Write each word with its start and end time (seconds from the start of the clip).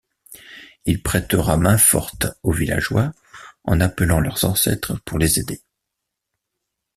Il 0.85 1.03
prêtera 1.03 1.57
main-forte 1.57 2.25
aux 2.41 2.51
villageois 2.53 3.11
en 3.65 3.79
appelant 3.79 4.19
leurs 4.19 4.45
ancêtres 4.45 4.95
pour 5.05 5.19
les 5.19 5.37
aider. 5.37 5.61